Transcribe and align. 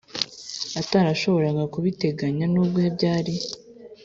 atarashoboraga 0.81 1.63
kubiteganya 1.73 2.45
nubwo 2.53 2.79
byari 2.95 3.33